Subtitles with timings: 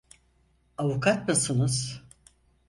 [0.77, 2.03] Avukat mısınız?